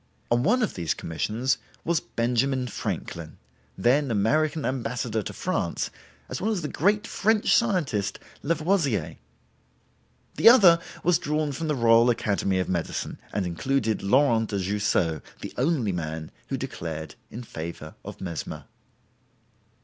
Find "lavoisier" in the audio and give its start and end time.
8.41-9.17